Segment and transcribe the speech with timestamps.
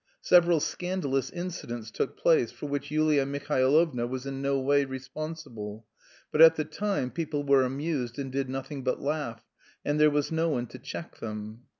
[0.23, 5.85] Several scandalous incidents took place, for which Yulia Mihailovna was in no way responsible,
[6.31, 9.43] but at the time people were amused and did nothing but laugh,
[9.85, 11.65] and there was no one to check them.